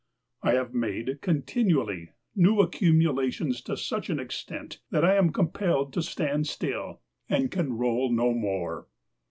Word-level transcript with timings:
I 0.41 0.53
have 0.53 0.73
made, 0.73 1.21
continually, 1.21 2.13
new 2.35 2.59
accumulations 2.59 3.61
to 3.61 3.77
such 3.77 4.09
an 4.09 4.19
extent 4.19 4.79
that 4.89 5.05
I 5.05 5.13
am 5.13 5.31
compelled 5.31 5.93
to 5.93 6.01
stand 6.01 6.47
still, 6.47 7.01
and 7.29 7.51
can 7.51 7.73
roll 7.77 8.11
no 8.11 8.33
more! 8.33 8.87